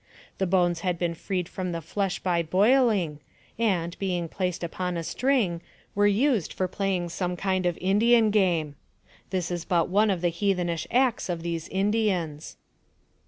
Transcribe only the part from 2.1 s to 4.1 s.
by boiling, and,